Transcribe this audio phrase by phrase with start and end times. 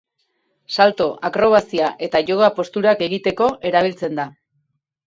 [0.77, 4.29] Salto, akrobazia eta yoga posturak egiteko erabiltzen da.